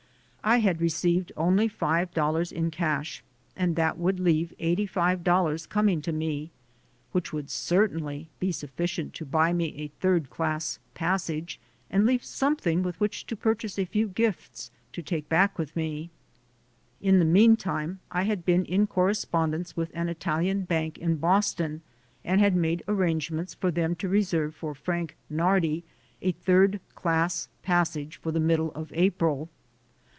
I 0.43 0.57
had 0.57 0.81
received 0.81 1.31
only 1.37 1.67
five 1.67 2.15
dollars 2.15 2.51
in 2.51 2.71
cash, 2.71 3.23
and 3.55 3.75
that 3.75 3.99
would 3.99 4.19
leave 4.19 4.55
$85 4.59 5.69
coming 5.69 6.01
to 6.01 6.11
me, 6.11 6.49
which 7.11 7.31
would 7.31 7.51
certainly 7.51 8.27
be 8.39 8.51
sufficient 8.51 9.13
to 9.13 9.25
buy 9.25 9.53
me 9.53 9.67
a 9.77 9.89
third 9.99 10.31
class 10.31 10.79
passage 10.95 11.59
and 11.91 12.07
leave 12.07 12.23
something 12.23 12.81
with 12.81 12.99
which 12.99 13.27
to 13.27 13.35
purchase 13.35 13.77
a 13.77 13.85
few 13.85 14.07
gifts 14.07 14.71
to 14.93 15.03
take 15.03 15.29
back 15.29 15.59
with 15.59 15.75
me. 15.75 16.09
In 17.03 17.19
the 17.19 17.23
meantime 17.25 17.99
I 18.09 18.23
had 18.23 18.43
been 18.43 18.65
in 18.65 18.87
corre 18.87 19.13
spondence 19.13 19.77
with 19.77 19.91
an 19.93 20.09
Italian 20.09 20.63
bank 20.63 20.97
in 20.97 21.17
Boston 21.17 21.83
and 22.25 22.41
had 22.41 22.55
made 22.55 22.81
arrangements 22.87 23.53
for 23.53 23.69
them 23.69 23.93
to 23.97 24.09
reserve 24.09 24.55
for 24.55 24.73
"Frank 24.73 25.15
Nardi" 25.29 25.83
a 26.19 26.31
third 26.31 26.79
class 26.95 27.47
passage 27.61 28.17
for 28.17 28.31
the 28.31 28.39
middle 28.39 28.71
of 28.71 28.91
April. 28.95 29.47